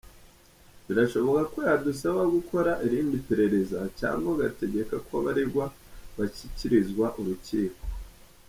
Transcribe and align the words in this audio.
Birashoboka 0.87 1.41
ko 1.53 1.59
yadusaba 1.69 2.21
gukora 2.35 2.71
irindi 2.85 3.17
perereza 3.29 3.79
cyangwa 3.99 4.29
agategeka 4.35 4.95
ko 5.05 5.11
abaregwa 5.21 5.65
bashyikirizwa 6.17 7.05
urukiko.” 7.19 7.79